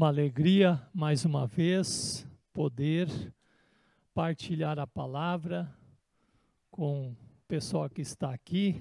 [0.00, 3.06] Uma alegria, mais uma vez, poder
[4.14, 5.70] partilhar a palavra
[6.70, 7.16] com o
[7.46, 8.80] pessoal que está aqui,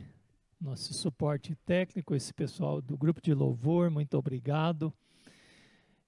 [0.61, 4.93] nosso suporte técnico, esse pessoal do grupo de louvor, muito obrigado.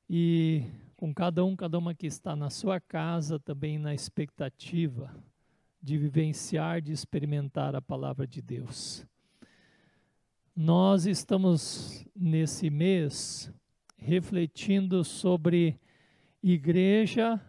[0.10, 0.64] E
[0.96, 5.14] com cada um, cada uma que está na sua casa, também na expectativa
[5.84, 9.06] de vivenciar, de experimentar a palavra de Deus.
[10.56, 13.52] Nós estamos nesse mês
[14.02, 15.80] refletindo sobre
[16.42, 17.40] igreja,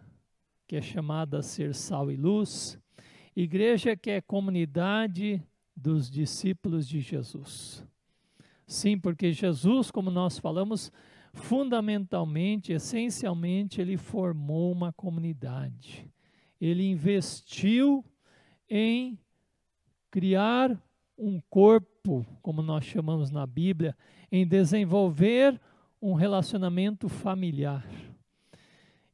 [0.67, 2.79] que é chamada ser sal e luz,
[3.35, 5.41] igreja que é comunidade
[5.75, 7.83] dos discípulos de Jesus.
[8.67, 10.91] Sim, porque Jesus, como nós falamos,
[11.33, 16.07] fundamentalmente, essencialmente, ele formou uma comunidade.
[16.61, 18.05] Ele investiu
[18.69, 19.17] em
[20.11, 20.79] criar
[21.17, 23.97] um corpo, como nós chamamos na Bíblia,
[24.31, 25.59] em desenvolver
[26.03, 27.87] um relacionamento familiar.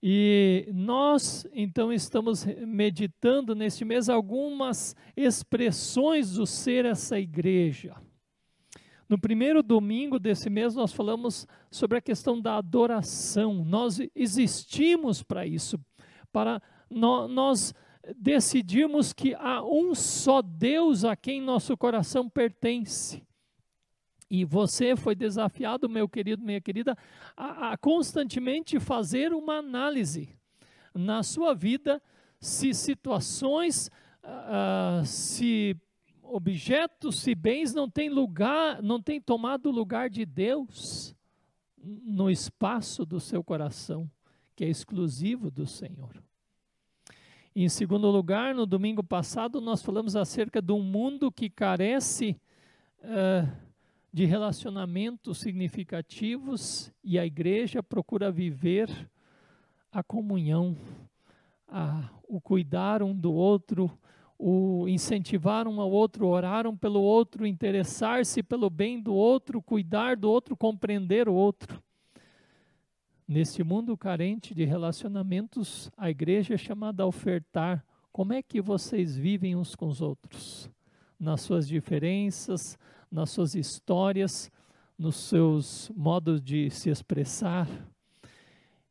[0.02, 7.96] E nós, então, estamos meditando neste mês algumas expressões do ser essa igreja.
[9.08, 13.64] No primeiro domingo desse mês, nós falamos sobre a questão da adoração.
[13.64, 15.80] Nós existimos para isso,
[16.32, 16.60] para
[16.90, 17.72] no, nós
[18.16, 23.22] decidirmos que há um só Deus a quem nosso coração pertence.
[24.30, 26.96] E você foi desafiado, meu querido, minha querida,
[27.36, 30.30] a, a constantemente fazer uma análise
[30.94, 32.02] na sua vida
[32.40, 33.90] se situações,
[34.24, 35.76] uh, se
[36.22, 41.16] objetos, se bens não têm lugar, não têm tomado lugar de Deus
[41.84, 44.10] no espaço do seu coração,
[44.56, 46.22] que é exclusivo do Senhor.
[47.56, 52.40] Em segundo lugar, no domingo passado, nós falamos acerca de um mundo que carece
[53.00, 53.69] uh,
[54.12, 58.90] de relacionamentos significativos e a igreja procura viver
[59.92, 60.76] a comunhão,
[61.68, 63.92] a, o cuidar um do outro,
[64.38, 70.16] o incentivar um ao outro, orar um pelo outro, interessar-se pelo bem do outro, cuidar
[70.16, 71.82] do outro, compreender o outro.
[73.28, 79.16] Neste mundo carente de relacionamentos, a igreja é chamada a ofertar como é que vocês
[79.16, 80.68] vivem uns com os outros,
[81.20, 82.78] nas suas diferenças,
[83.12, 84.52] nas suas histórias,
[84.98, 87.68] nos seus modos de se expressar.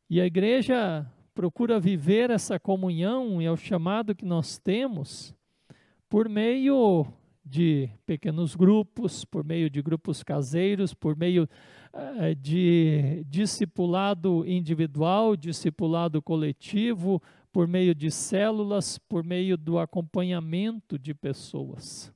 [0.09, 5.33] E a igreja procura viver essa comunhão e é o chamado que nós temos
[6.09, 7.05] por meio
[7.45, 11.47] de pequenos grupos, por meio de grupos caseiros, por meio
[11.93, 21.13] uh, de discipulado individual, discipulado coletivo, por meio de células, por meio do acompanhamento de
[21.13, 22.13] pessoas.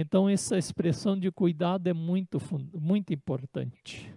[0.00, 2.40] Então, essa expressão de cuidado é muito,
[2.72, 4.14] muito importante.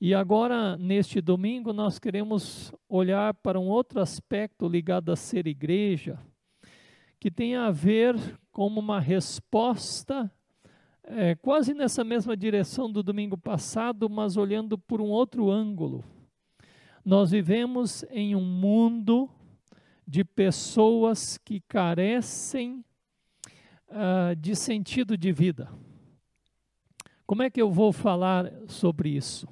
[0.00, 6.18] E agora, neste domingo, nós queremos olhar para um outro aspecto ligado a ser igreja,
[7.20, 8.16] que tem a ver
[8.50, 10.32] com uma resposta,
[11.04, 16.02] é, quase nessa mesma direção do domingo passado, mas olhando por um outro ângulo.
[17.04, 19.28] Nós vivemos em um mundo
[20.08, 22.82] de pessoas que carecem
[23.88, 25.70] uh, de sentido de vida.
[27.26, 29.48] Como é que eu vou falar sobre isso?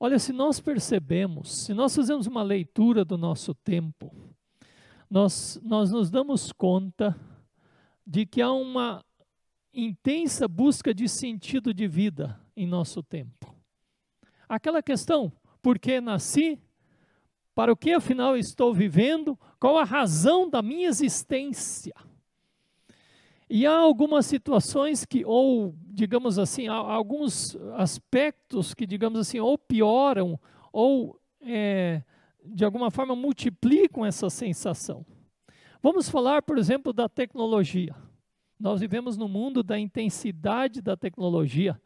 [0.00, 4.14] Olha, se nós percebemos, se nós fazemos uma leitura do nosso tempo,
[5.08, 7.18] nós, nós nos damos conta
[8.06, 9.04] de que há uma
[9.72, 13.54] intensa busca de sentido de vida em nosso tempo.
[14.48, 15.32] Aquela questão,
[15.62, 16.58] por que nasci?
[17.54, 19.38] Para o que afinal estou vivendo?
[19.60, 21.94] Qual a razão da minha existência?
[23.48, 29.58] E há algumas situações que, ou, digamos assim, há alguns aspectos que, digamos assim, ou
[29.58, 30.40] pioram,
[30.72, 32.02] ou, é,
[32.44, 35.04] de alguma forma, multiplicam essa sensação.
[35.82, 37.94] Vamos falar, por exemplo, da tecnologia.
[38.58, 41.78] Nós vivemos no mundo da intensidade da tecnologia.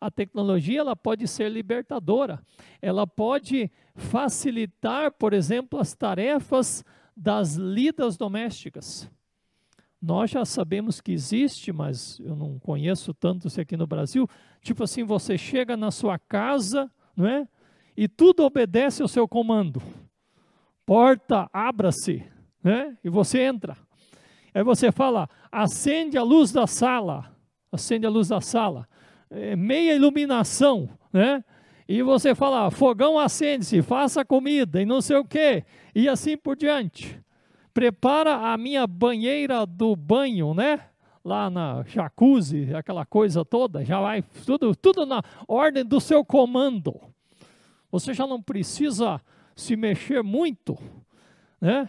[0.00, 2.40] A tecnologia ela pode ser libertadora,
[2.80, 6.84] ela pode facilitar, por exemplo, as tarefas
[7.16, 9.10] das lidas domésticas.
[10.00, 14.28] Nós já sabemos que existe, mas eu não conheço tanto isso aqui no Brasil.
[14.62, 17.48] Tipo assim, você chega na sua casa, não é?
[17.96, 19.82] E tudo obedece ao seu comando.
[20.86, 22.24] Porta, abra-se,
[22.62, 22.96] né?
[23.02, 23.76] E você entra.
[24.54, 27.34] Aí você fala, acende a luz da sala,
[27.70, 28.88] acende a luz da sala,
[29.28, 31.44] é, meia iluminação, né?
[31.88, 36.56] E você fala, fogão acende-se, faça comida e não sei o quê, e assim por
[36.56, 37.20] diante
[37.78, 40.80] prepara a minha banheira do banho, né?
[41.24, 47.00] Lá na jacuzzi, aquela coisa toda, já vai tudo, tudo na ordem do seu comando.
[47.88, 49.20] Você já não precisa
[49.54, 50.76] se mexer muito,
[51.60, 51.88] né?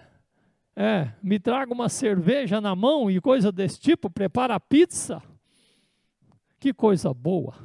[0.75, 5.19] É, me traga uma cerveja na mão e coisa desse tipo, prepara a pizza.
[6.59, 7.55] Que coisa boa.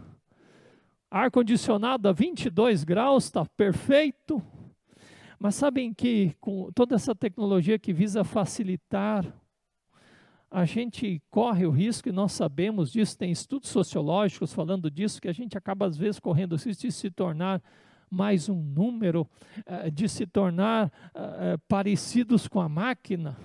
[1.11, 4.43] Ar-condicionado a 22 graus, está perfeito.
[5.45, 9.31] Mas sabem que com toda essa tecnologia que visa facilitar,
[10.51, 15.29] a gente corre o risco, e nós sabemos disso, tem estudos sociológicos falando disso, que
[15.29, 17.63] a gente acaba às vezes correndo o risco de se tornar
[18.11, 19.29] mais um número,
[19.67, 23.37] uh, de se tornar uh, parecidos com a máquina.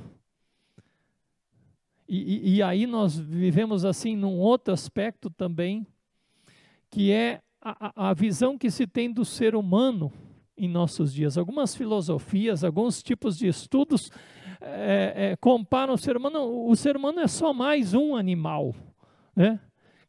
[2.07, 5.85] E, e, e, aí nós vivemos assim num outro aspecto também,
[6.89, 10.13] que é a, a visão que se tem do ser humano
[10.59, 11.37] em nossos dias.
[11.37, 14.11] Algumas filosofias, alguns tipos de estudos
[14.59, 16.67] é, é, comparam o ser humano.
[16.67, 18.75] O ser humano é só mais um animal,
[19.33, 19.59] né?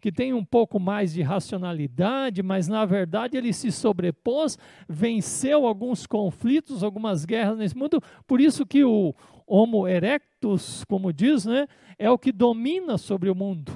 [0.00, 4.58] que tem um pouco mais de racionalidade, mas na verdade ele se sobrepôs,
[4.88, 8.03] venceu alguns conflitos, algumas guerras nesse mundo.
[8.26, 9.14] Por isso que o
[9.46, 11.67] Homo erectus, como diz, né,
[11.99, 13.73] é o que domina sobre o mundo.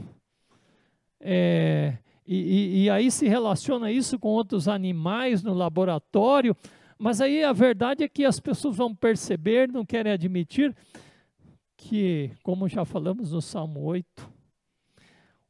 [1.20, 6.56] É, e, e, e aí se relaciona isso com outros animais no laboratório,
[6.98, 10.74] mas aí a verdade é que as pessoas vão perceber, não querem admitir,
[11.76, 14.32] que, como já falamos no Salmo 8,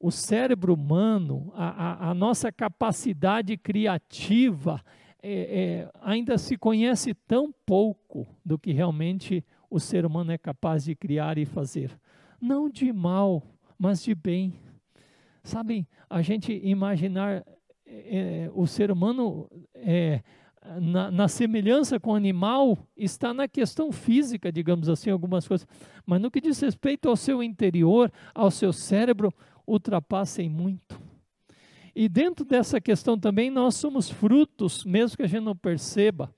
[0.00, 4.82] o cérebro humano, a, a, a nossa capacidade criativa,
[5.22, 10.84] é, é, ainda se conhece tão pouco do que realmente o ser humano é capaz
[10.84, 11.98] de criar e fazer.
[12.38, 13.42] Não de mal,
[13.78, 14.52] mas de bem.
[15.44, 17.44] Sabem, a gente imaginar
[17.86, 20.22] é, o ser humano é,
[20.80, 25.68] na, na, semelhança com o animal está na questão física, digamos assim, algumas coisas.
[26.06, 29.30] Mas no que diz respeito ao seu interior, ao seu cérebro,
[29.66, 30.98] ultrapassem muito.
[31.94, 36.34] E dentro dessa questão também nós somos frutos, mesmo que a gente não perceba,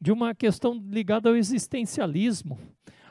[0.00, 2.58] de uma questão ligada ao existencialismo.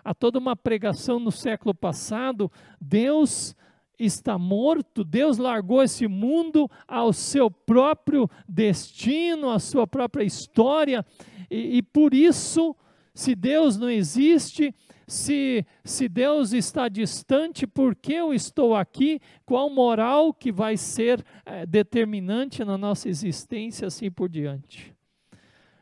[0.03, 2.51] A toda uma pregação no século passado,
[2.81, 3.55] Deus
[3.99, 11.05] está morto, Deus largou esse mundo ao seu próprio destino, à sua própria história,
[11.51, 12.75] e, e por isso,
[13.13, 14.73] se Deus não existe,
[15.05, 19.19] se, se Deus está distante, por que eu estou aqui?
[19.43, 24.95] Qual moral que vai ser é, determinante na nossa existência, assim por diante?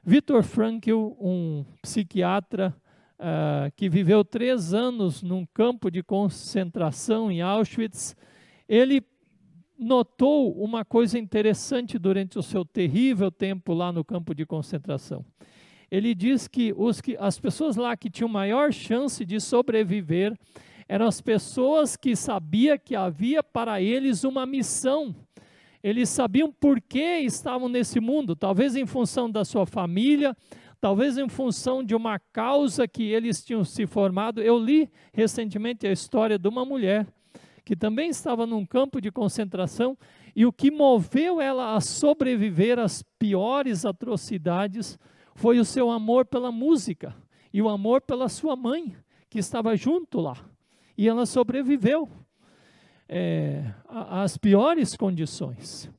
[0.01, 2.73] Viktor Frankl, um psiquiatra
[3.19, 8.15] uh, que viveu três anos num campo de concentração em Auschwitz,
[8.67, 9.01] ele
[9.77, 15.23] notou uma coisa interessante durante o seu terrível tempo lá no campo de concentração.
[15.89, 20.37] Ele diz que, os que as pessoas lá que tinham maior chance de sobreviver
[20.87, 25.15] eram as pessoas que sabiam que havia para eles uma missão.
[25.83, 30.35] Eles sabiam por que estavam nesse mundo, talvez em função da sua família,
[30.79, 34.41] talvez em função de uma causa que eles tinham se formado.
[34.41, 37.07] Eu li recentemente a história de uma mulher
[37.65, 39.97] que também estava num campo de concentração
[40.33, 44.97] e o que moveu ela a sobreviver às piores atrocidades
[45.35, 47.13] foi o seu amor pela música
[47.51, 48.95] e o amor pela sua mãe,
[49.29, 50.37] que estava junto lá.
[50.97, 52.09] E ela sobreviveu
[53.09, 55.91] é, às piores condições.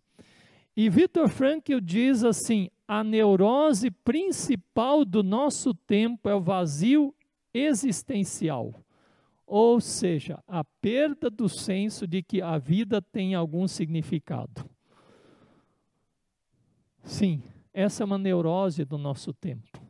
[0.77, 7.15] E Victor Frankl diz assim: a neurose principal do nosso tempo é o vazio
[7.53, 8.75] existencial,
[9.47, 14.69] ou seja, a perda do senso de que a vida tem algum significado.
[17.03, 17.43] Sim,
[17.75, 19.81] essa é uma neurose do nosso tempo.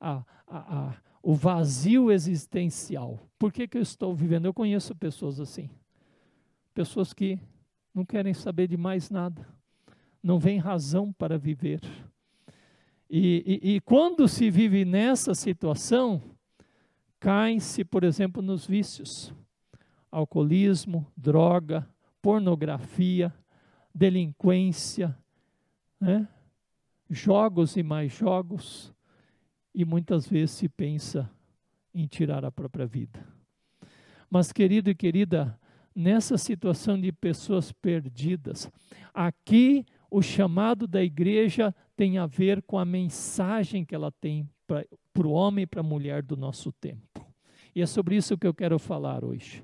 [0.00, 3.20] A, a, a, o vazio existencial.
[3.38, 4.46] Por que, que eu estou vivendo?
[4.46, 5.68] Eu conheço pessoas assim.
[6.72, 7.38] Pessoas que
[7.94, 9.46] não querem saber de mais nada.
[10.22, 11.80] Não vem razão para viver
[13.10, 16.22] e, e, e quando se vive nessa situação,
[17.18, 19.34] cai-se, por exemplo, nos vícios:
[20.12, 21.88] alcoolismo, droga,
[22.22, 23.34] pornografia,
[23.92, 25.18] delinquência,
[26.00, 26.28] né?
[27.08, 28.94] jogos e mais jogos,
[29.74, 31.28] e muitas vezes se pensa
[31.92, 33.26] em tirar a própria vida.
[34.30, 35.58] Mas, querido e querida,
[35.92, 38.70] nessa situação de pessoas perdidas,
[39.12, 45.26] aqui o chamado da igreja tem a ver com a mensagem que ela tem para
[45.26, 47.26] o homem e para a mulher do nosso tempo.
[47.74, 49.62] E é sobre isso que eu quero falar hoje.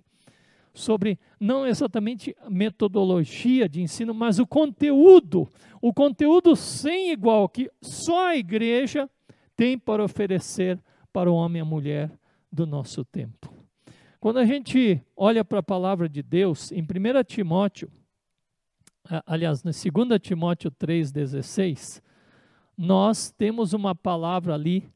[0.72, 5.48] Sobre não exatamente metodologia de ensino, mas o conteúdo.
[5.80, 9.08] O conteúdo sem igual que só a igreja
[9.56, 10.78] tem para oferecer
[11.12, 12.12] para o homem e a mulher
[12.52, 13.52] do nosso tempo.
[14.20, 17.90] Quando a gente olha para a palavra de Deus, em 1 Timóteo,
[19.26, 22.02] aliás, na 2 Timóteo 3,16,
[22.76, 24.88] nós temos uma palavra ali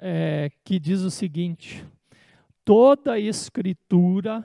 [0.00, 1.84] é, que diz o seguinte:
[2.64, 4.44] toda escritura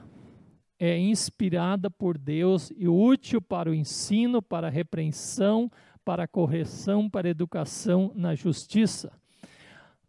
[0.78, 5.70] é inspirada por Deus e útil para o ensino, para a repreensão,
[6.04, 9.12] para a correção, para a educação na justiça.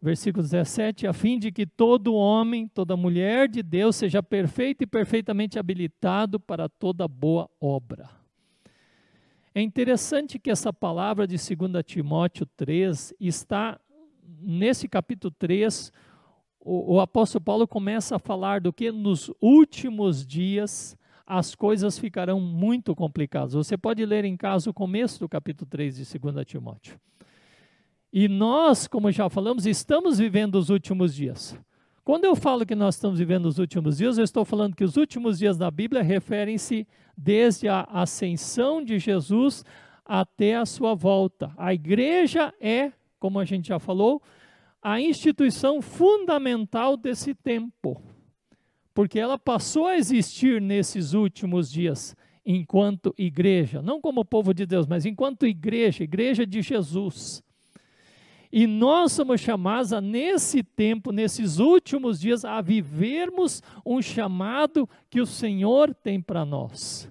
[0.00, 4.86] Versículo 17: a fim de que todo homem, toda mulher de Deus seja perfeito e
[4.86, 8.19] perfeitamente habilitado para toda boa obra.
[9.54, 13.80] É interessante que essa palavra de 2 Timóteo 3 está
[14.40, 15.92] nesse capítulo 3,
[16.60, 22.40] o, o apóstolo Paulo começa a falar do que nos últimos dias as coisas ficarão
[22.40, 23.54] muito complicadas.
[23.54, 27.00] Você pode ler em casa o começo do capítulo 3 de 2 Timóteo.
[28.12, 31.56] E nós, como já falamos, estamos vivendo os últimos dias.
[32.04, 34.96] Quando eu falo que nós estamos vivendo os últimos dias, eu estou falando que os
[34.96, 39.64] últimos dias da Bíblia referem-se desde a ascensão de Jesus
[40.04, 41.52] até a sua volta.
[41.56, 44.22] A igreja é, como a gente já falou,
[44.82, 48.02] a instituição fundamental desse tempo,
[48.94, 54.86] porque ela passou a existir nesses últimos dias enquanto igreja, não como povo de Deus,
[54.86, 57.42] mas enquanto igreja, igreja de Jesus.
[58.52, 65.20] E nós somos chamados a, nesse tempo, nesses últimos dias, a vivermos um chamado que
[65.20, 67.10] o Senhor tem para nós.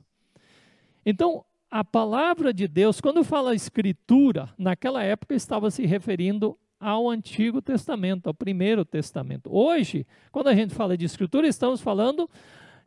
[1.06, 7.62] Então, a palavra de Deus, quando fala escritura, naquela época estava se referindo ao Antigo
[7.62, 9.50] Testamento, ao Primeiro Testamento.
[9.54, 12.30] Hoje, quando a gente fala de Escritura, estamos falando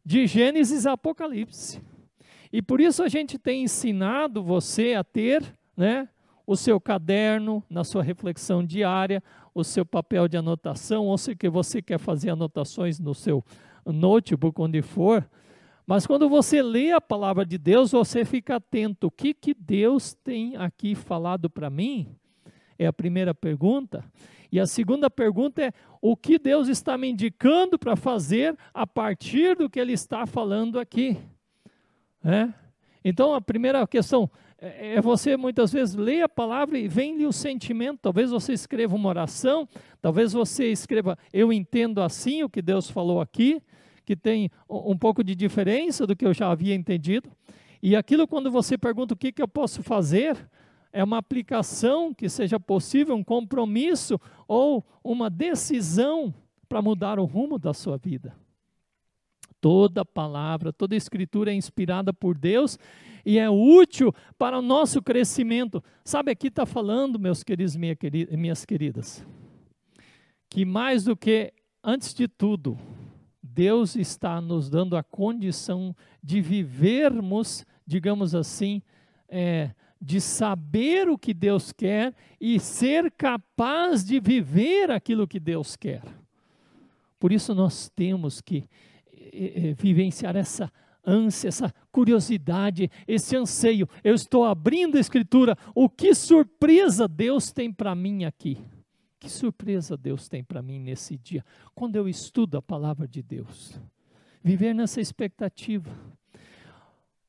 [0.04, 1.80] de Gênesis e Apocalipse.
[2.52, 5.42] E por isso a gente tem ensinado você a ter
[5.76, 6.09] né,
[6.46, 9.22] o seu caderno na sua reflexão diária,
[9.54, 13.44] o seu papel de anotação, ou se você quer fazer anotações no seu
[13.84, 15.28] notebook, onde for.
[15.87, 19.08] Mas quando você lê a palavra de Deus, você fica atento.
[19.08, 22.16] O que, que Deus tem aqui falado para mim?
[22.78, 24.04] É a primeira pergunta.
[24.50, 29.56] E a segunda pergunta é: o que Deus está me indicando para fazer a partir
[29.56, 31.16] do que Ele está falando aqui?
[32.25, 32.52] É?
[33.04, 34.30] Então, a primeira questão
[34.62, 37.99] é, é você muitas vezes ler a palavra e vem-lhe o sentimento.
[38.00, 39.69] Talvez você escreva uma oração,
[40.00, 43.61] talvez você escreva: Eu entendo assim o que Deus falou aqui,
[44.07, 47.28] que tem um pouco de diferença do que eu já havia entendido.
[47.83, 50.49] E aquilo, quando você pergunta o que, que eu posso fazer,
[50.92, 56.33] é uma aplicação que seja possível, um compromisso ou uma decisão
[56.69, 58.33] para mudar o rumo da sua vida.
[59.62, 62.76] Toda palavra, toda escritura é inspirada por Deus
[63.25, 65.81] e é útil para o nosso crescimento.
[66.04, 69.25] Sabe, aqui está falando, meus queridos e minhas queridas,
[70.50, 72.76] que mais do que, antes de tudo,
[73.40, 78.83] Deus está nos dando a condição de vivermos, digamos assim,
[79.28, 85.76] é, de saber o que Deus quer e ser capaz de viver aquilo que Deus
[85.76, 86.02] quer.
[87.21, 88.69] Por isso nós temos que
[89.76, 90.70] vivenciar essa
[91.04, 93.88] ânsia, essa curiosidade, esse anseio.
[94.04, 95.56] Eu estou abrindo a Escritura.
[95.74, 98.58] O que surpresa Deus tem para mim aqui?
[99.18, 103.80] Que surpresa Deus tem para mim nesse dia, quando eu estudo a palavra de Deus.
[104.42, 105.90] Viver nessa expectativa.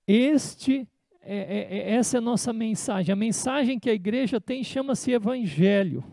[0.08, 0.88] Este
[1.22, 3.14] é, é, é, essa é a nossa mensagem.
[3.14, 6.04] A mensagem que a igreja tem chama-se Evangelho.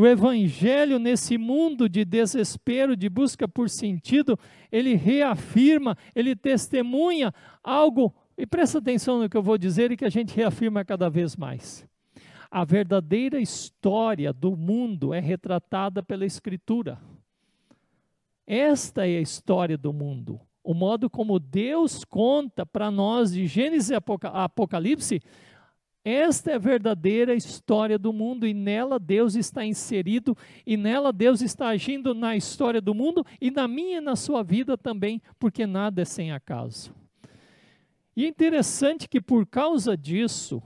[0.00, 4.38] O Evangelho, nesse mundo de desespero, de busca por sentido,
[4.72, 10.04] ele reafirma, ele testemunha algo, e presta atenção no que eu vou dizer e que
[10.06, 11.86] a gente reafirma cada vez mais.
[12.50, 16.98] A verdadeira história do mundo é retratada pela Escritura.
[18.46, 20.40] Esta é a história do mundo.
[20.64, 25.20] O modo como Deus conta para nós de Gênesis a Apocalipse,
[26.04, 31.42] esta é a verdadeira história do mundo e nela Deus está inserido e nela Deus
[31.42, 35.66] está agindo na história do mundo e na minha e na sua vida também, porque
[35.66, 36.94] nada é sem acaso.
[38.16, 40.62] E é interessante que por causa disso,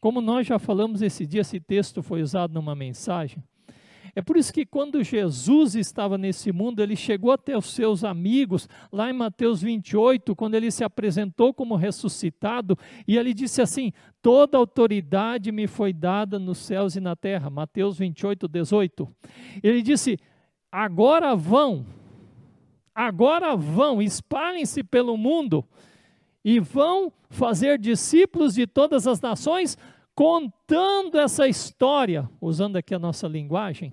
[0.00, 3.42] como nós já falamos esse dia, esse texto foi usado numa mensagem.
[4.14, 8.68] É por isso que quando Jesus estava nesse mundo, ele chegou até os seus amigos,
[8.92, 12.76] lá em Mateus 28, quando ele se apresentou como ressuscitado,
[13.08, 13.90] e ele disse assim:
[14.20, 17.48] Toda autoridade me foi dada nos céus e na terra.
[17.48, 19.08] Mateus 28, 18.
[19.62, 20.18] Ele disse:
[20.70, 21.86] Agora vão,
[22.94, 25.64] agora vão, espalhem-se pelo mundo
[26.44, 29.78] e vão fazer discípulos de todas as nações,
[30.14, 33.92] contando essa história, usando aqui a nossa linguagem,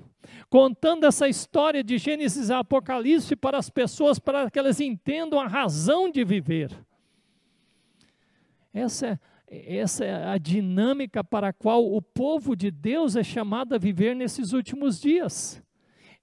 [0.50, 5.48] contando essa história de Gênesis a Apocalipse para as pessoas, para que elas entendam a
[5.48, 6.72] razão de viver.
[8.74, 13.74] Essa é, essa é a dinâmica para a qual o povo de Deus é chamado
[13.74, 15.62] a viver nesses últimos dias.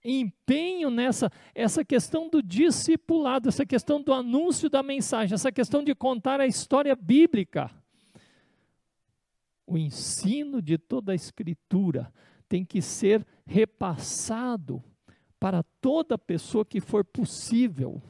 [0.05, 5.95] Empenho nessa essa questão do discipulado, essa questão do anúncio da mensagem, essa questão de
[5.95, 7.71] contar a história bíblica.
[9.67, 12.12] O ensino de toda a escritura
[12.49, 14.83] tem que ser repassado
[15.38, 18.03] para toda pessoa que for possível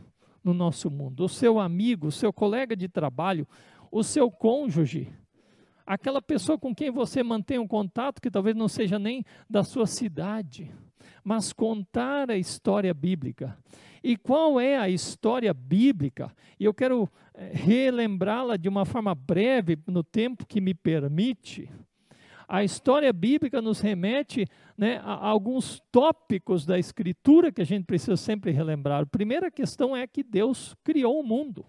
[0.43, 1.25] no nosso mundo.
[1.25, 3.47] O seu amigo, o seu colega de trabalho,
[3.91, 5.13] o seu cônjuge,
[5.85, 9.87] aquela pessoa com quem você mantém um contato que talvez não seja nem da sua
[9.87, 10.73] cidade,
[11.23, 13.59] mas contar a história bíblica.
[14.03, 16.33] E qual é a história bíblica?
[16.61, 21.69] E eu quero eh, relembrá-la de uma forma breve, no tempo que me permite.
[22.49, 24.47] A história bíblica nos remete
[24.79, 29.03] né, a alguns tópicos da Escritura que a gente precisa sempre relembrar.
[29.03, 31.65] A primeira questão é que Deus criou o mundo.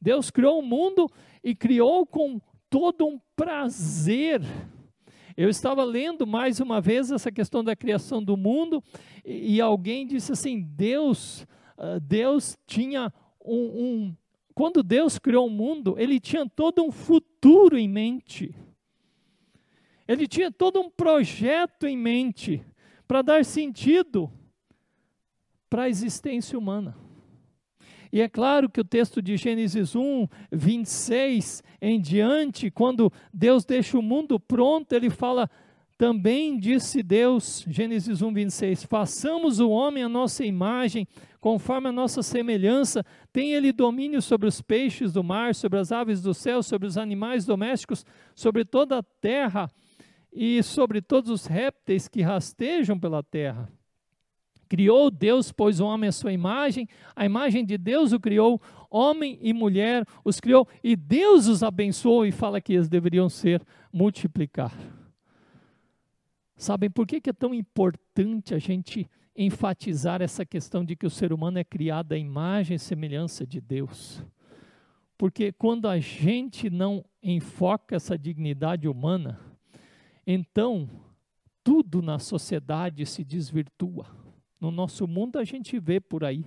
[0.00, 1.10] Deus criou o mundo
[1.42, 4.40] e criou com todo um prazer.
[5.36, 8.82] Eu estava lendo mais uma vez essa questão da criação do mundo
[9.24, 11.42] e, e alguém disse assim: Deus,
[11.76, 13.12] uh, Deus tinha
[13.44, 14.16] um, um,
[14.54, 18.54] quando Deus criou o mundo, Ele tinha todo um futuro em mente.
[20.10, 22.66] Ele tinha todo um projeto em mente
[23.06, 24.28] para dar sentido
[25.68, 26.96] para a existência humana.
[28.12, 33.96] E é claro que o texto de Gênesis 1, 26 em diante, quando Deus deixa
[33.96, 35.48] o mundo pronto, ele fala:
[35.96, 41.06] também disse Deus, Gênesis 1, 26, façamos o homem a nossa imagem,
[41.40, 46.20] conforme a nossa semelhança, tem ele domínio sobre os peixes do mar, sobre as aves
[46.20, 49.70] do céu, sobre os animais domésticos, sobre toda a terra
[50.32, 53.70] e sobre todos os répteis que rastejam pela terra.
[54.68, 59.36] Criou Deus, pois o homem à sua imagem, a imagem de Deus o criou, homem
[59.42, 63.60] e mulher os criou, e Deus os abençoou e fala que eles deveriam ser
[63.92, 64.72] multiplicar.
[66.56, 71.10] Sabem por que, que é tão importante a gente enfatizar essa questão de que o
[71.10, 74.24] ser humano é criado à imagem e semelhança de Deus?
[75.18, 79.49] Porque quando a gente não enfoca essa dignidade humana,
[80.32, 80.88] então
[81.62, 84.06] tudo na sociedade se desvirtua.
[84.60, 86.44] No nosso mundo a gente vê por aí.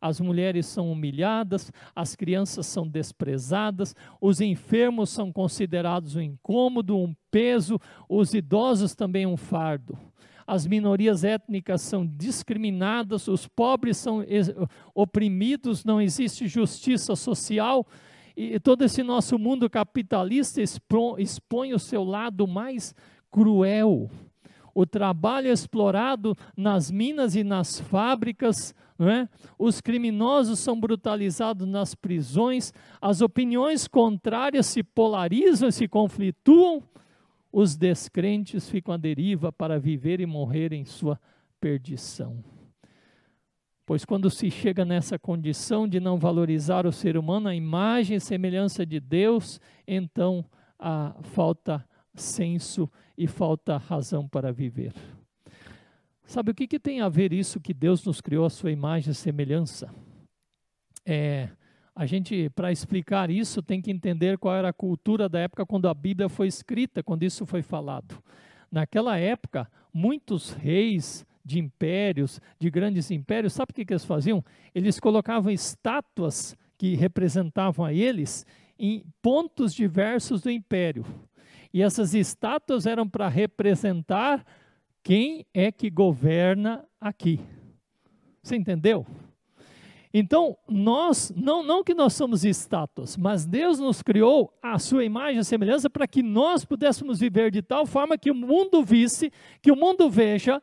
[0.00, 7.14] As mulheres são humilhadas, as crianças são desprezadas, os enfermos são considerados um incômodo, um
[7.30, 9.96] peso, os idosos também um fardo.
[10.44, 14.24] As minorias étnicas são discriminadas, os pobres são
[14.92, 17.86] oprimidos, não existe justiça social
[18.36, 22.94] e todo esse nosso mundo capitalista expõe o seu lado mais
[23.30, 24.10] cruel.
[24.74, 29.28] O trabalho explorado nas minas e nas fábricas, é?
[29.58, 36.82] os criminosos são brutalizados nas prisões, as opiniões contrárias se polarizam e se conflituam,
[37.52, 41.20] os descrentes ficam à deriva para viver e morrer em sua
[41.60, 42.51] perdição.
[43.84, 48.20] Pois quando se chega nessa condição de não valorizar o ser humano, a imagem e
[48.20, 50.44] semelhança de Deus, então
[50.78, 54.94] a falta senso e falta razão para viver.
[56.24, 59.10] Sabe o que, que tem a ver isso que Deus nos criou a sua imagem
[59.10, 59.92] e semelhança?
[61.04, 61.50] É,
[61.94, 65.88] a gente, para explicar isso, tem que entender qual era a cultura da época quando
[65.88, 68.22] a Bíblia foi escrita, quando isso foi falado.
[68.70, 74.44] Naquela época, muitos reis, de impérios, de grandes impérios, sabe o que, que eles faziam?
[74.74, 78.46] Eles colocavam estátuas que representavam a eles
[78.78, 81.04] em pontos diversos do império.
[81.72, 84.44] E essas estátuas eram para representar
[85.02, 87.40] quem é que governa aqui.
[88.42, 89.06] Você entendeu?
[90.14, 95.40] Então, nós, não, não que nós somos estátuas, mas Deus nos criou a sua imagem
[95.40, 99.72] e semelhança para que nós pudéssemos viver de tal forma que o mundo visse, que
[99.72, 100.62] o mundo veja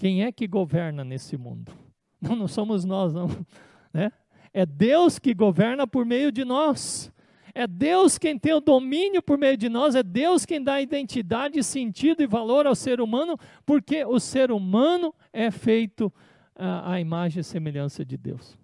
[0.00, 1.70] quem é que governa nesse mundo?
[2.22, 3.28] Não, não somos nós, não.
[3.92, 4.10] Né?
[4.52, 7.12] É Deus que governa por meio de nós.
[7.52, 11.62] É Deus quem tem o domínio por meio de nós, é Deus quem dá identidade,
[11.64, 13.36] sentido e valor ao ser humano,
[13.66, 16.12] porque o ser humano é feito
[16.54, 18.56] à, à imagem e semelhança de Deus.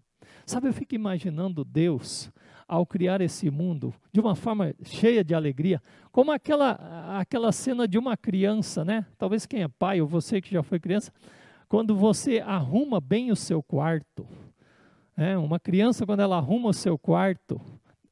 [0.47, 2.31] Sabe, eu fico imaginando Deus
[2.69, 7.99] ao criar esse mundo de uma forma cheia de alegria, como aquela, aquela cena de
[7.99, 9.07] uma criança, né?
[9.17, 11.13] Talvez quem é pai ou você que já foi criança,
[11.69, 14.27] quando você arruma bem o seu quarto.
[15.17, 17.61] É, uma criança, quando ela arruma o seu quarto,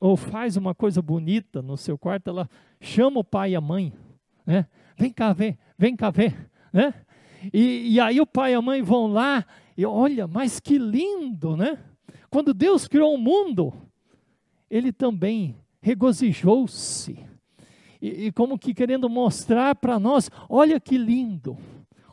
[0.00, 2.48] ou faz uma coisa bonita no seu quarto, ela
[2.80, 3.92] chama o pai e a mãe.
[4.46, 4.66] Né?
[4.96, 6.50] Vem cá ver, vem cá ver.
[6.72, 6.94] Né?
[7.52, 9.44] E, e aí o pai e a mãe vão lá
[9.76, 11.78] e olha, mas que lindo, né?
[12.30, 13.72] Quando Deus criou o mundo,
[14.76, 17.16] ele também regozijou-se.
[18.02, 21.56] E, e como que querendo mostrar para nós: olha que lindo,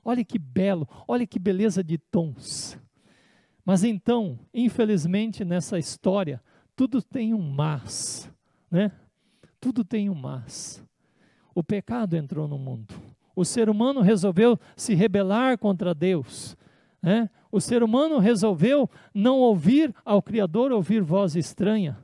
[0.05, 2.77] olha que belo, olha que beleza de tons.
[3.65, 6.39] Mas então, infelizmente, nessa história,
[6.75, 8.31] tudo tem um mas,
[8.69, 8.91] né?
[9.59, 10.83] Tudo tem um mas.
[11.55, 12.93] O pecado entrou no mundo.
[13.35, 16.55] O ser humano resolveu se rebelar contra Deus.
[17.01, 17.29] Né?
[17.51, 21.97] O ser humano resolveu não ouvir ao Criador, ouvir voz estranha.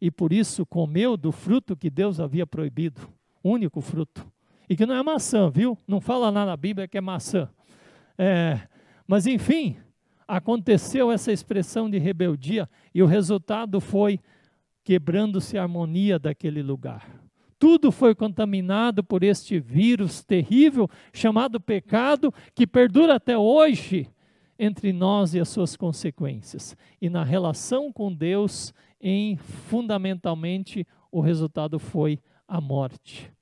[0.00, 3.00] E por isso comeu do fruto que Deus havia proibido
[3.42, 4.26] único fruto.
[4.68, 5.76] E que não é maçã, viu?
[5.86, 7.48] Não fala lá na Bíblia que é maçã.
[8.16, 8.60] É,
[9.06, 9.76] mas enfim,
[10.28, 14.20] aconteceu essa expressão de rebeldia e o resultado foi
[14.84, 17.20] quebrando-se a harmonia daquele lugar.
[17.58, 24.08] Tudo foi contaminado por este vírus terrível chamado pecado, que perdura até hoje
[24.58, 26.76] entre nós e as suas consequências.
[27.00, 33.32] E na relação com Deus, em fundamentalmente o resultado foi a morte.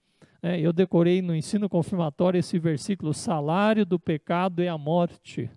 [0.42, 5.50] É, eu decorei no ensino confirmatório esse versículo: o salário do pecado é a morte.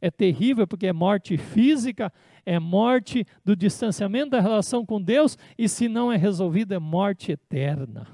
[0.00, 2.12] É terrível porque é morte física,
[2.44, 7.30] é morte do distanciamento da relação com Deus, e se não é resolvido, é morte
[7.30, 8.08] eterna,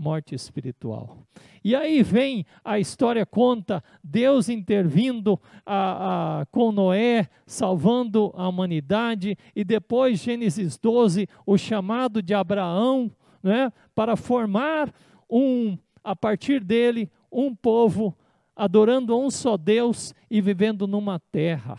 [0.00, 1.18] morte espiritual.
[1.62, 9.36] E aí vem a história, conta Deus intervindo a, a, com Noé, salvando a humanidade,
[9.54, 13.10] e depois, Gênesis 12, o chamado de Abraão
[13.42, 14.90] né, para formar
[15.28, 18.16] um, a partir dele, um povo
[18.56, 21.76] adorando um só Deus e vivendo numa terra.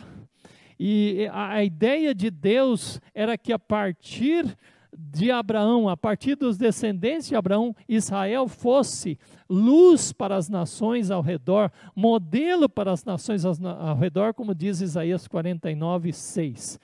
[0.79, 4.55] E a, a ideia de Deus era que a partir
[4.97, 9.17] de Abraão, a partir dos descendentes de Abraão, Israel fosse
[9.49, 15.27] luz para as nações ao redor, modelo para as nações ao redor, como diz Isaías
[15.27, 16.79] 49, 6.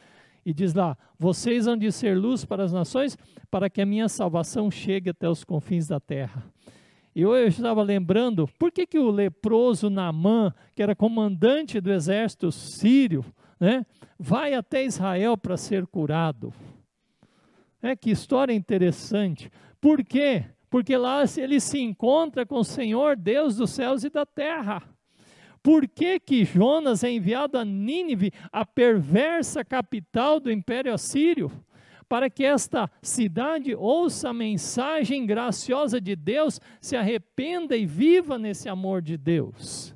[0.45, 3.17] E diz lá: Vocês hão de ser luz para as nações,
[3.51, 6.43] para que a minha salvação chegue até os confins da terra.
[7.13, 12.51] E eu estava lembrando, por que, que o leproso Naamã, que era comandante do exército
[12.51, 13.25] sírio,
[13.59, 13.83] né,
[14.19, 16.53] vai até Israel para ser curado?
[17.81, 19.51] É que história interessante.
[19.79, 20.45] Por quê?
[20.69, 24.83] Porque lá ele se encontra com o Senhor, Deus dos céus e da terra.
[25.61, 31.51] Por que, que Jonas é enviado a Nínive, a perversa capital do Império Assírio?
[32.07, 38.69] Para que esta cidade ouça a mensagem graciosa de Deus, se arrependa e viva nesse
[38.69, 39.93] amor de Deus.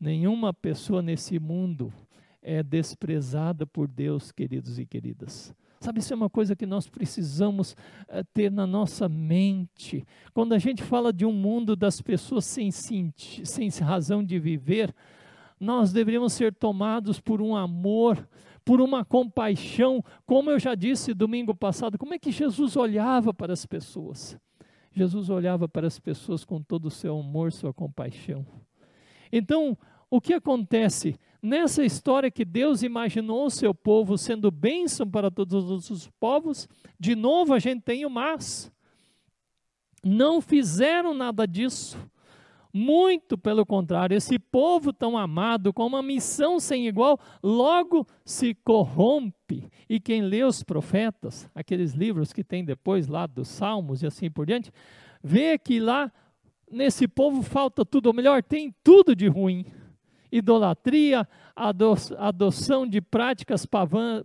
[0.00, 1.92] Nenhuma pessoa nesse mundo
[2.40, 5.54] é desprezada por Deus, queridos e queridas.
[5.80, 10.04] Sabe, isso é uma coisa que nós precisamos uh, ter na nossa mente.
[10.34, 14.92] Quando a gente fala de um mundo das pessoas sem, sem razão de viver,
[15.60, 18.28] nós deveríamos ser tomados por um amor,
[18.64, 23.52] por uma compaixão, como eu já disse domingo passado, como é que Jesus olhava para
[23.52, 24.38] as pessoas?
[24.92, 28.44] Jesus olhava para as pessoas com todo o seu amor, sua compaixão.
[29.32, 29.78] Então,
[30.10, 31.18] o que acontece?
[31.40, 37.14] Nessa história que Deus imaginou o seu povo sendo bênção para todos os povos, de
[37.14, 38.72] novo a gente tem o mas.
[40.04, 41.96] Não fizeram nada disso.
[42.72, 49.70] Muito pelo contrário, esse povo tão amado, com uma missão sem igual, logo se corrompe.
[49.88, 54.30] E quem lê os profetas, aqueles livros que tem depois lá dos Salmos e assim
[54.30, 54.70] por diante,
[55.22, 56.12] vê que lá
[56.70, 59.64] nesse povo falta tudo, ou melhor, tem tudo de ruim
[60.30, 63.66] idolatria, adoção de práticas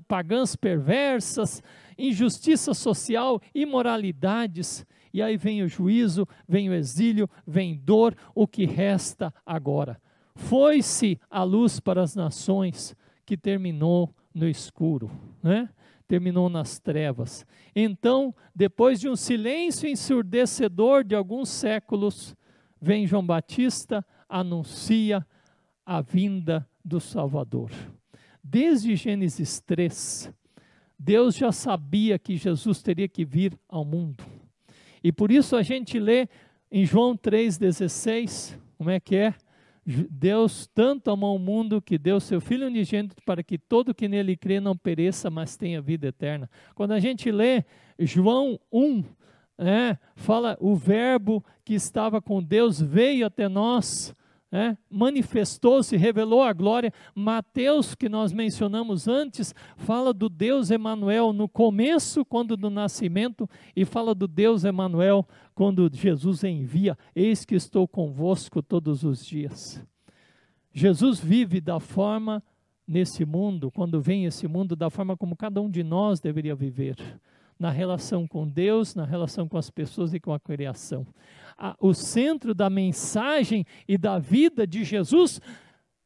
[0.08, 1.62] pagãs perversas,
[1.98, 4.86] injustiça social, imoralidades.
[5.14, 10.02] E aí vem o juízo, vem o exílio, vem dor, o que resta agora?
[10.36, 15.12] Foi-se a luz para as nações que terminou no escuro,
[15.42, 15.70] né?
[16.08, 17.46] terminou nas trevas.
[17.76, 22.36] Então, depois de um silêncio ensurdecedor de alguns séculos,
[22.82, 25.26] vem João Batista, anuncia
[25.86, 27.72] a vinda do Salvador.
[28.44, 30.34] Desde Gênesis 3,
[30.98, 34.24] Deus já sabia que Jesus teria que vir ao mundo.
[35.04, 36.28] E por isso a gente lê
[36.72, 39.34] em João 3,16, como é que é?
[39.86, 44.38] Deus tanto amou o mundo que deu seu Filho unigênito para que todo que nele
[44.38, 46.50] crê não pereça, mas tenha vida eterna.
[46.74, 47.66] Quando a gente lê
[48.00, 49.04] João 1,
[49.58, 54.16] é, fala o verbo que estava com Deus veio até nós,
[54.54, 56.94] é, manifestou-se, revelou a glória.
[57.16, 63.84] Mateus, que nós mencionamos antes, fala do Deus Emanuel no começo, quando do nascimento, e
[63.84, 69.84] fala do Deus Emanuel quando Jesus envia: Eis que estou convosco todos os dias.
[70.72, 72.44] Jesus vive da forma
[72.88, 76.96] nesse mundo, quando vem esse mundo, da forma como cada um de nós deveria viver.
[77.60, 81.06] Na relação com Deus, na relação com as pessoas e com a criação.
[81.80, 85.40] o centro da mensagem e da vida de Jesus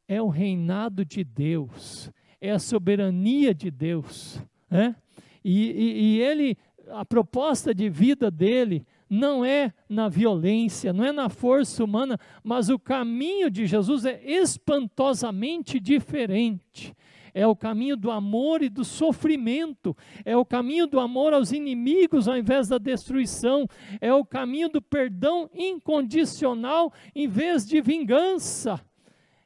[0.06, 4.42] é o reinado de Deus, é a soberania de Deus.
[4.70, 4.96] Né?
[5.44, 6.56] E, e, e ele,
[6.88, 12.68] a proposta de vida dele não é na violência, não é na força humana, mas
[12.68, 16.94] o caminho de Jesus é espantosamente diferente.
[17.38, 22.26] É o caminho do amor e do sofrimento, é o caminho do amor aos inimigos
[22.26, 23.64] ao invés da destruição,
[24.00, 28.84] é o caminho do perdão incondicional em vez de vingança,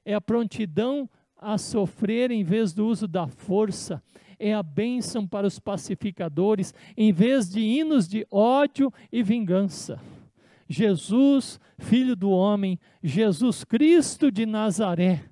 [0.06, 4.02] é a prontidão a sofrer em vez do uso da força,
[4.38, 10.00] é a bênção para os pacificadores, em vez de hinos de ódio e vingança.
[10.66, 15.31] Jesus, Filho do Homem, Jesus Cristo de Nazaré.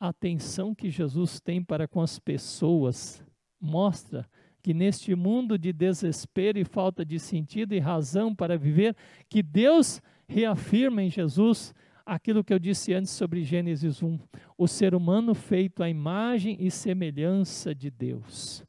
[0.00, 3.22] A atenção que Jesus tem para com as pessoas
[3.60, 4.26] mostra
[4.62, 8.96] que neste mundo de desespero e falta de sentido e razão para viver,
[9.28, 14.18] que Deus reafirma em Jesus aquilo que eu disse antes sobre Gênesis 1,
[14.56, 18.64] o ser humano feito à imagem e semelhança de Deus.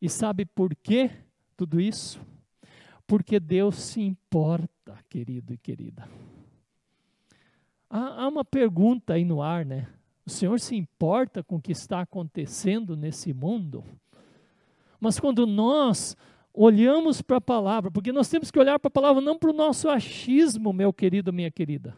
[0.00, 1.10] E sabe por quê
[1.56, 2.20] tudo isso?
[3.06, 6.08] Porque Deus se importa, querido e querida.
[7.88, 9.86] Há, há uma pergunta aí no ar, né?
[10.24, 13.84] O Senhor se importa com o que está acontecendo nesse mundo?
[15.00, 16.16] Mas quando nós
[16.54, 19.54] olhamos para a palavra, porque nós temos que olhar para a palavra não para o
[19.54, 21.96] nosso achismo, meu querido, minha querida.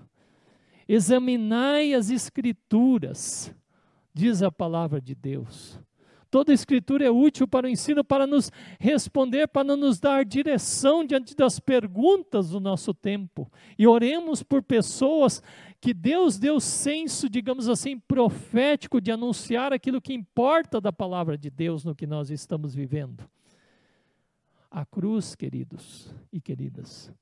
[0.88, 3.54] Examinai as Escrituras,
[4.12, 5.78] diz a palavra de Deus.
[6.34, 11.32] Toda escritura é útil para o ensino, para nos responder, para nos dar direção diante
[11.32, 13.48] das perguntas do nosso tempo.
[13.78, 15.40] E oremos por pessoas
[15.80, 21.50] que Deus deu senso, digamos assim, profético de anunciar aquilo que importa da palavra de
[21.50, 23.22] Deus no que nós estamos vivendo.
[24.68, 27.12] A cruz, queridos e queridas,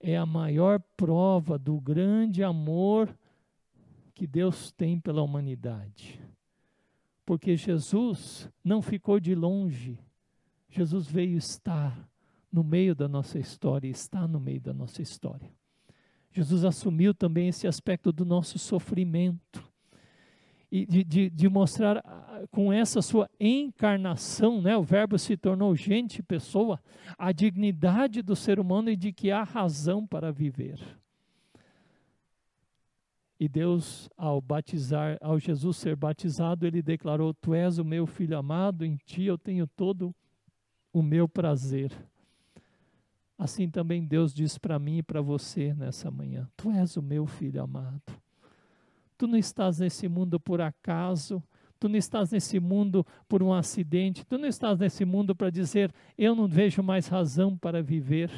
[0.00, 3.14] é a maior prova do grande amor
[4.14, 6.18] que Deus tem pela humanidade.
[7.26, 9.98] Porque Jesus não ficou de longe,
[10.70, 12.08] Jesus veio estar
[12.52, 15.52] no meio da nossa história, está no meio da nossa história.
[16.32, 19.62] Jesus assumiu também esse aspecto do nosso sofrimento
[20.70, 25.74] e de, de, de, mostrar ah, com essa sua encarnação, né, o Verbo se tornou
[25.74, 26.80] gente, pessoa,
[27.16, 30.80] a dignidade do ser humano e de que há razão para viver.
[33.38, 38.36] E Deus, ao batizar, ao Jesus ser batizado, ele declarou: Tu és o meu filho
[38.36, 40.14] amado, em ti eu tenho todo
[40.92, 41.92] o meu prazer.
[43.38, 47.26] Assim também Deus diz para mim e para você nessa manhã: Tu és o meu
[47.26, 48.02] filho amado.
[49.18, 51.42] Tu não estás nesse mundo por acaso,
[51.78, 55.92] tu não estás nesse mundo por um acidente, tu não estás nesse mundo para dizer
[56.16, 58.30] eu não vejo mais razão para viver.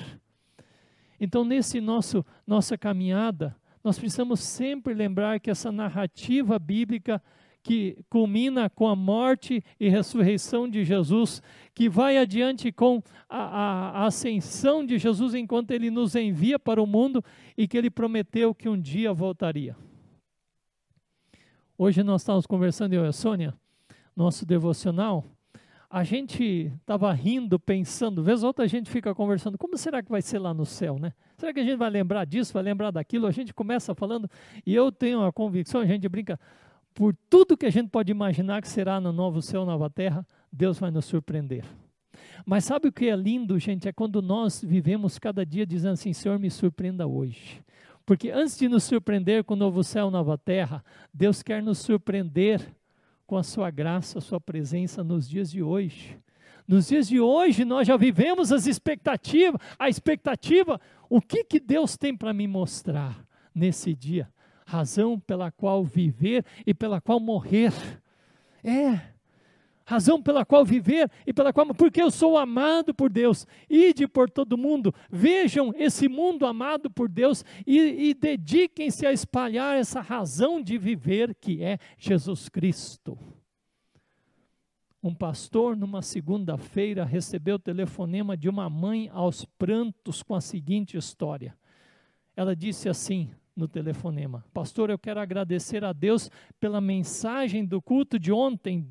[1.21, 7.23] Então, nesse nosso nossa caminhada, nós precisamos sempre lembrar que essa narrativa bíblica
[7.63, 11.43] que culmina com a morte e ressurreição de Jesus,
[11.75, 16.83] que vai adiante com a, a, a, ascensão de Jesus enquanto ele nos envia para
[16.83, 17.23] o mundo
[17.57, 19.77] e que ele prometeu que um dia voltaria.
[21.77, 23.55] Hoje nós estávamos conversando, eu e a Sônia,
[24.17, 25.25] nosso devocional.
[25.91, 30.21] A gente estava rindo, pensando, vez outra a gente fica conversando, como será que vai
[30.21, 31.15] ser lá no céu, né?
[31.39, 33.27] Será que a gente vai lembrar disso, vai lembrar daquilo?
[33.27, 34.29] A gente começa falando,
[34.67, 36.39] e eu tenho a convicção, a gente brinca,
[36.93, 40.79] por tudo que a gente pode imaginar que será no novo céu, nova terra, Deus
[40.79, 41.65] vai nos surpreender.
[42.45, 43.89] Mas sabe o que é lindo, gente?
[43.89, 47.63] É quando nós vivemos cada dia dizendo assim: Senhor, me surpreenda hoje.
[48.05, 52.67] Porque antes de nos surpreender com o novo céu, nova terra, Deus quer nos surpreender
[53.29, 56.19] com a sua graça, a sua presença nos dias de hoje.
[56.67, 61.95] Nos dias de hoje nós já vivemos as expectativas, a expectativa, o que que Deus
[61.95, 63.23] tem para me mostrar
[63.55, 64.33] nesse dia?
[64.67, 67.71] Razão pela qual viver e pela qual morrer.
[68.65, 68.99] É,
[69.89, 73.47] razão pela qual viver e pela qual, porque eu sou amado por Deus.
[73.71, 79.79] Ide por todo mundo, vejam esse mundo amado por Deus e, e dediquem-se a espalhar
[79.79, 83.19] essa razão de viver que é Jesus Cristo.
[85.03, 90.99] Um pastor, numa segunda-feira, recebeu o telefonema de uma mãe aos prantos com a seguinte
[90.99, 91.57] história.
[92.37, 98.19] Ela disse assim no telefonema: Pastor, eu quero agradecer a Deus pela mensagem do culto
[98.19, 98.87] de ontem,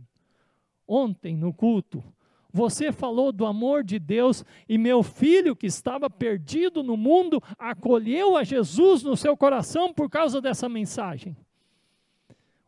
[0.88, 2.04] ontem no culto.
[2.52, 8.36] Você falou do amor de Deus e meu filho que estava perdido no mundo acolheu
[8.36, 11.36] a Jesus no seu coração por causa dessa mensagem.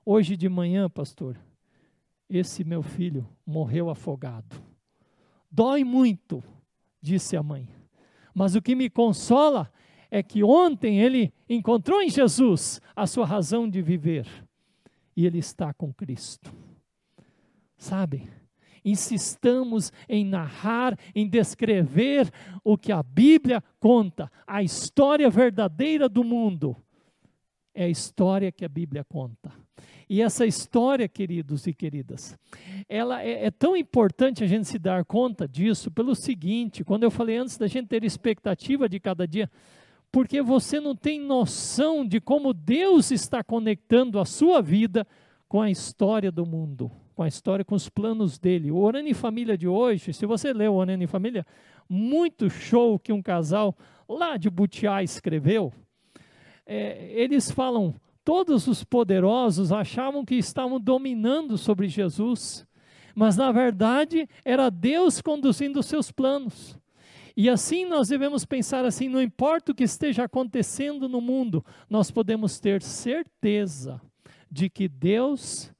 [0.06, 1.38] Hoje de manhã, pastor,
[2.30, 4.62] esse meu filho morreu afogado.
[5.52, 6.44] dói muito,
[7.02, 7.68] disse a mãe.
[8.34, 9.72] Mas o que me consola
[10.12, 14.28] é que ontem ele encontrou em Jesus a sua razão de viver
[15.16, 16.54] e ele está com Cristo.
[17.80, 18.30] Sabe?
[18.84, 22.30] Insistamos em narrar, em descrever
[22.64, 26.76] o que a Bíblia conta, a história verdadeira do mundo.
[27.74, 29.52] É a história que a Bíblia conta.
[30.10, 32.38] E essa história, queridos e queridas,
[32.90, 37.12] ela é, é, tão importante a gente se dar conta disso pelo seguinte: quando eu
[37.12, 39.50] falei antes da gente ter expectativa de cada dia,
[40.12, 45.08] porque você não tem noção de como Deus está conectando a sua vida
[45.48, 48.72] com a história do mundo, com a história, com os planos dele.
[48.72, 51.46] O Orando Família de hoje, se você lê o em Família,
[51.90, 53.78] muito show que um casal
[54.08, 55.74] lá de Butiá escreveu.
[56.66, 62.66] É, eles falam Todos os poderosos achavam que estavam dominando sobre Jesus,
[63.14, 66.78] mas na verdade era Deus conduzindo os seus planos.
[67.36, 72.12] E assim nós devemos pensar assim: não importa o que esteja acontecendo no mundo, nós
[72.12, 74.00] podemos ter certeza
[74.50, 75.74] de que Deus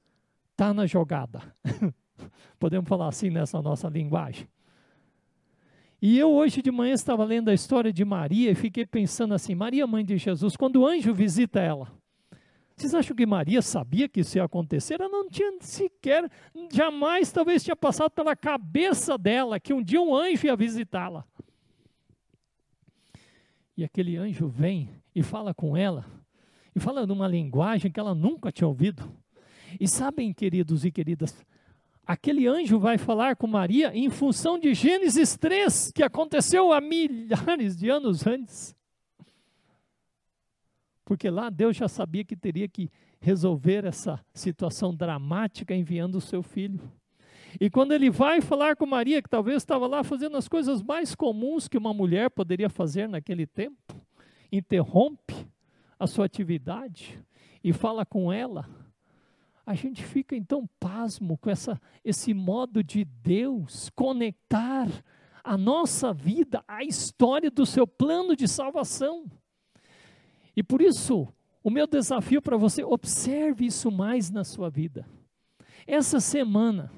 [0.60, 1.42] está na jogada.
[2.58, 4.46] podemos falar assim nessa nossa linguagem.
[6.02, 9.54] E eu hoje de manhã estava lendo a história de Maria e fiquei pensando assim:
[9.54, 11.90] Maria, mãe de Jesus, quando o anjo visita ela,
[12.76, 15.00] vocês acham que Maria sabia que isso ia acontecer?
[15.00, 16.30] Ela não tinha sequer,
[16.70, 21.24] jamais talvez tinha passado pela cabeça dela que um dia um anjo ia visitá-la.
[23.76, 26.04] E aquele anjo vem e fala com ela,
[26.74, 29.19] e fala numa linguagem que ela nunca tinha ouvido.
[29.78, 31.44] E sabem, queridos e queridas,
[32.06, 37.76] aquele anjo vai falar com Maria em função de Gênesis 3, que aconteceu há milhares
[37.76, 38.74] de anos antes
[41.10, 42.88] porque lá Deus já sabia que teria que
[43.20, 46.88] resolver essa situação dramática enviando o seu filho.
[47.60, 51.16] E quando ele vai falar com Maria, que talvez estava lá fazendo as coisas mais
[51.16, 53.92] comuns que uma mulher poderia fazer naquele tempo,
[54.52, 55.34] interrompe
[55.98, 57.18] a sua atividade
[57.64, 58.70] e fala com ela,
[59.64, 64.88] a gente fica então pasmo com essa, esse modo de Deus conectar
[65.42, 69.30] a nossa vida à história do seu plano de salvação.
[70.56, 71.28] E por isso,
[71.62, 75.06] o meu desafio para você, observe isso mais na sua vida.
[75.86, 76.90] Essa semana,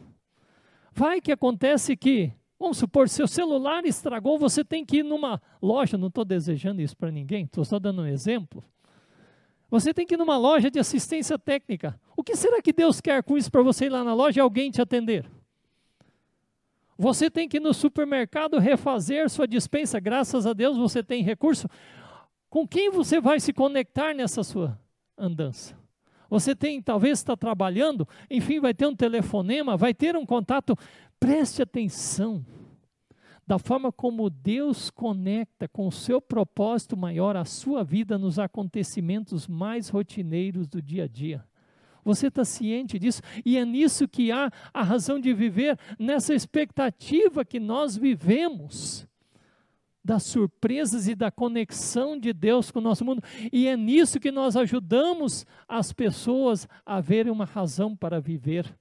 [0.92, 5.98] vai que acontece que, vamos supor, seu celular estragou, você tem que ir numa loja,
[5.98, 8.64] não estou desejando isso para ninguém, estou só dando um exemplo.
[9.73, 11.99] Você tem que ir numa loja de assistência técnica.
[12.15, 14.43] O que será que Deus quer com isso para você ir lá na loja e
[14.43, 15.25] alguém te atender?
[16.99, 21.71] Você tem que ir no supermercado refazer sua dispensa, graças a Deus você tem recurso.
[22.51, 24.79] Com quem você vai se conectar nessa sua
[25.17, 25.75] andança?
[26.29, 30.77] Você tem, talvez está trabalhando, enfim, vai ter um telefonema, vai ter um contato.
[31.19, 32.45] Preste atenção
[33.47, 39.49] da forma como Deus conecta com o seu propósito maior a sua vida nos acontecimentos
[39.49, 41.45] mais rotineiros do dia a dia.
[42.05, 43.23] Você está ciente disso?
[43.45, 49.07] E é nisso que há a razão de viver, nessa expectativa que nós vivemos
[50.05, 53.23] das surpresas e da conexão de Deus com o nosso mundo.
[53.53, 58.77] E é nisso que nós ajudamos as pessoas a verem uma razão para viver,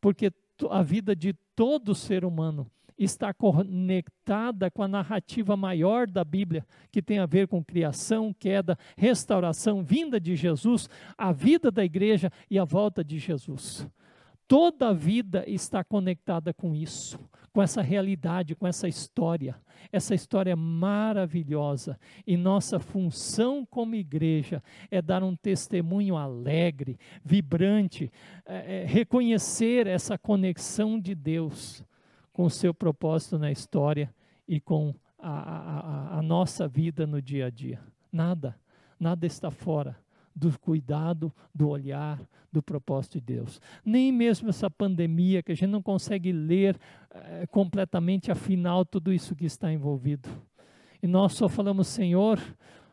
[0.00, 0.32] porque
[0.70, 7.00] a vida de todo ser humano está conectada com a narrativa maior da Bíblia, que
[7.00, 12.58] tem a ver com criação, queda, restauração, vinda de Jesus, a vida da igreja e
[12.58, 13.88] a volta de Jesus.
[14.46, 17.18] Toda a vida está conectada com isso
[17.52, 19.56] com essa realidade, com essa história,
[19.90, 21.98] essa história maravilhosa.
[22.26, 28.10] E nossa função como igreja é dar um testemunho alegre, vibrante,
[28.46, 31.84] é, é, reconhecer essa conexão de Deus
[32.40, 34.10] com o seu propósito na história
[34.48, 37.78] e com a, a, a nossa vida no dia a dia.
[38.10, 38.56] Nada,
[38.98, 39.94] nada está fora
[40.34, 42.18] do cuidado, do olhar,
[42.50, 43.60] do propósito de Deus.
[43.84, 46.78] Nem mesmo essa pandemia, que a gente não consegue ler
[47.10, 50.26] é, completamente, afinal, tudo isso que está envolvido.
[51.02, 52.40] E nós só falamos, Senhor,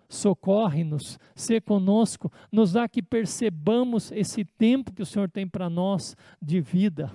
[0.10, 6.18] socorre-nos, se conosco, nos dá que percebamos esse tempo que o Senhor tem para nós
[6.42, 7.10] de vida.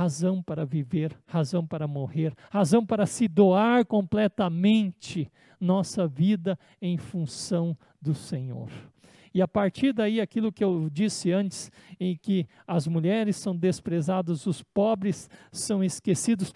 [0.00, 5.30] Razão para viver, razão para morrer, razão para se doar completamente
[5.60, 8.70] nossa vida em função do Senhor.
[9.34, 11.70] E a partir daí, aquilo que eu disse antes,
[12.00, 16.54] em que as mulheres são desprezadas, os pobres são esquecidos,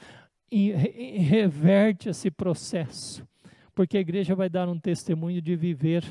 [0.50, 3.28] reverte esse processo,
[3.74, 6.02] porque a igreja vai dar um testemunho de viver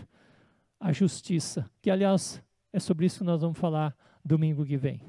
[0.80, 5.02] a justiça, que aliás é sobre isso que nós vamos falar domingo que vem.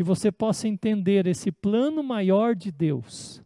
[0.00, 3.42] Que você possa entender esse plano maior de Deus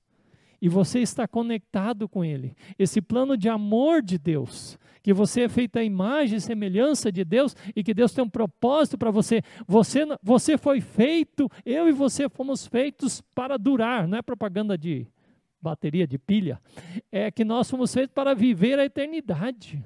[0.63, 2.55] e você está conectado com Ele.
[2.79, 7.25] Esse plano de amor de Deus, que você é feito à imagem e semelhança de
[7.25, 9.43] Deus e que Deus tem um propósito para você.
[9.67, 10.07] você.
[10.23, 15.09] Você foi feito, eu e você fomos feitos para durar, não é propaganda de
[15.61, 16.63] bateria de pilha,
[17.11, 19.85] é que nós fomos feitos para viver a eternidade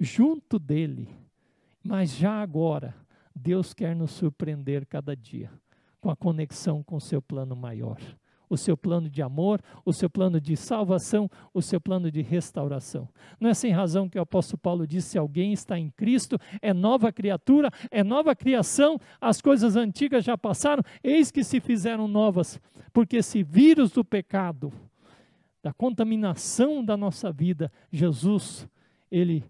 [0.00, 1.08] junto dele.
[1.84, 2.96] Mas já agora,
[3.32, 5.48] Deus quer nos surpreender cada dia
[6.00, 7.98] com a conexão com o seu plano maior
[8.48, 13.08] o seu plano de amor, o seu plano de salvação, o seu plano de restauração.
[13.38, 16.72] Não é sem razão que o apóstolo Paulo disse: se alguém está em Cristo, é
[16.72, 22.60] nova criatura, é nova criação, as coisas antigas já passaram, eis que se fizeram novas,
[22.92, 24.72] porque esse vírus do pecado,
[25.62, 28.68] da contaminação da nossa vida, Jesus,
[29.10, 29.44] ele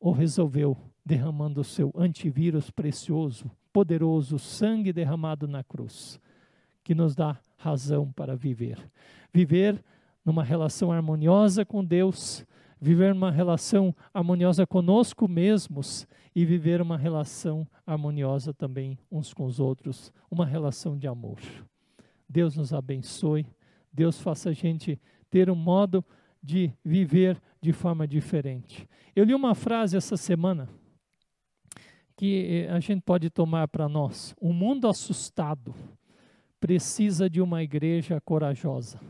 [0.00, 6.20] o resolveu derramando o seu antivírus precioso, poderoso, sangue derramado na cruz,
[6.84, 8.78] que nos dá razão para viver.
[9.32, 9.82] Viver
[10.24, 12.44] numa relação harmoniosa com Deus,
[12.80, 19.60] viver uma relação harmoniosa conosco mesmos e viver uma relação harmoniosa também uns com os
[19.60, 21.38] outros, uma relação de amor.
[22.28, 23.46] Deus nos abençoe,
[23.92, 25.00] Deus faça a gente
[25.30, 26.04] ter um modo
[26.42, 28.88] de viver de forma diferente.
[29.14, 30.68] Eu li uma frase essa semana
[32.16, 35.74] que a gente pode tomar para nós: um mundo assustado
[36.60, 39.00] precisa de uma igreja corajosa.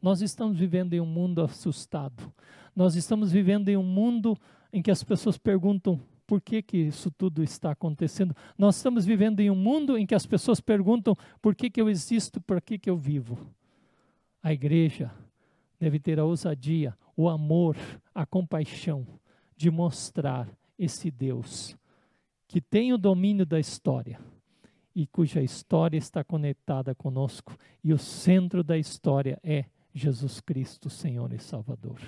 [0.00, 2.32] Nós estamos vivendo em um mundo assustado.
[2.74, 4.36] Nós estamos vivendo em um mundo
[4.72, 8.34] em que as pessoas perguntam por que, que isso tudo está acontecendo.
[8.58, 11.88] Nós estamos vivendo em um mundo em que as pessoas perguntam por que, que eu
[11.88, 13.38] existo, por que, que eu vivo.
[14.42, 15.10] A igreja
[15.78, 17.76] deve ter a ousadia, o amor,
[18.14, 19.06] a compaixão
[19.56, 21.76] de mostrar esse Deus
[22.46, 24.20] que tem o domínio da história
[24.94, 31.32] e cuja história está conectada conosco, e o centro da história é Jesus Cristo, Senhor
[31.34, 32.00] e Salvador.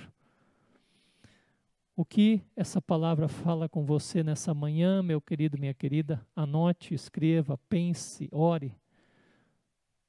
[1.95, 6.25] O que essa palavra fala com você nessa manhã, meu querido, minha querida?
[6.35, 8.75] Anote, escreva, pense, ore.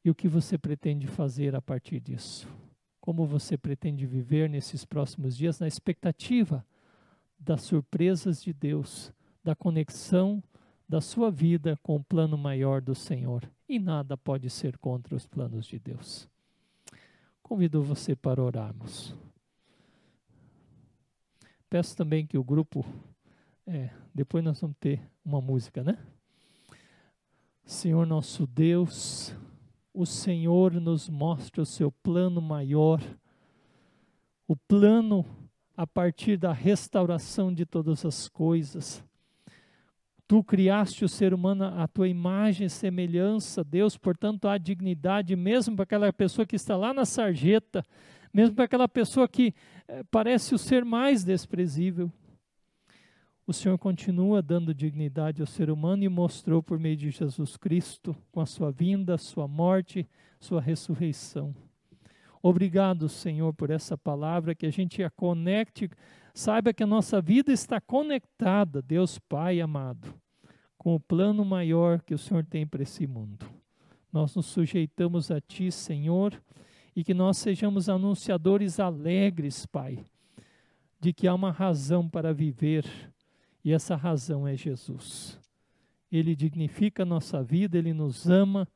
[0.06, 2.48] E o que você pretende fazer a partir disso?
[3.02, 6.66] Como você pretende viver nesses próximos dias na expectativa
[7.40, 9.12] das surpresas de Deus,
[9.50, 10.44] da conexão
[10.88, 13.52] da sua vida com o plano maior do Senhor.
[13.68, 16.30] E nada pode ser contra os planos de Deus.
[17.42, 19.16] Convido você para orarmos.
[21.68, 22.86] Peço também que o grupo,
[23.66, 25.98] é, depois nós vamos ter uma música, né?
[27.66, 29.36] Senhor nosso Deus,
[29.92, 33.02] o Senhor nos mostra o seu plano maior,
[34.48, 35.26] o plano
[35.76, 39.04] a partir da restauração de todas as coisas
[40.30, 45.76] Tu criaste o ser humano à tua imagem e semelhança, Deus, portanto há dignidade mesmo
[45.76, 47.84] para aquela pessoa que está lá na sarjeta,
[48.32, 49.56] mesmo para aquela pessoa que
[49.88, 52.12] eh, parece o ser mais desprezível.
[53.48, 58.16] O Senhor continua dando dignidade ao ser humano e mostrou por meio de Jesus Cristo,
[58.32, 60.08] com a sua vinda, sua morte,
[60.40, 61.56] sua ressurreição.
[62.40, 65.90] Obrigado, Senhor, por essa palavra, que a gente a conecte
[66.34, 70.14] Saiba que a nossa vida está conectada, Deus Pai amado,
[70.78, 73.46] com o plano maior que o Senhor tem para esse mundo.
[74.12, 76.40] Nós nos sujeitamos a Ti, Senhor,
[76.96, 80.04] e que nós sejamos anunciadores alegres, Pai,
[81.00, 82.86] de que há uma razão para viver,
[83.64, 85.40] e essa razão é Jesus.
[86.12, 88.68] Ele dignifica a nossa vida, Ele nos ama,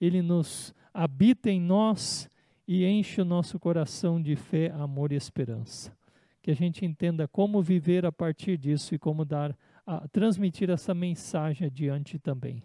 [0.00, 2.28] Ele nos habita em nós
[2.66, 5.92] e enche o nosso coração de fé, amor e esperança
[6.44, 10.92] que a gente entenda como viver a partir disso e como dar a, transmitir essa
[10.92, 12.62] mensagem adiante também.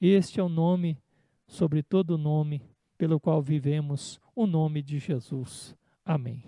[0.00, 0.98] Este é o nome
[1.46, 2.60] sobre todo nome
[2.98, 5.76] pelo qual vivemos, o nome de Jesus.
[6.04, 6.42] Amém.